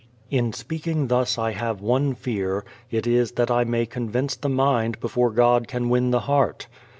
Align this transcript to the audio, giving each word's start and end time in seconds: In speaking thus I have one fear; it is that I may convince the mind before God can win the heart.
In 0.31 0.51
speaking 0.51 1.09
thus 1.09 1.37
I 1.37 1.51
have 1.51 1.79
one 1.79 2.15
fear; 2.15 2.65
it 2.89 3.05
is 3.05 3.33
that 3.33 3.51
I 3.51 3.63
may 3.65 3.85
convince 3.85 4.35
the 4.35 4.49
mind 4.49 4.99
before 4.99 5.29
God 5.29 5.67
can 5.67 5.89
win 5.89 6.09
the 6.09 6.21
heart. 6.21 6.65